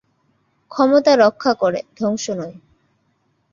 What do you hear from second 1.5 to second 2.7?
করে, ধ্বংস নয়।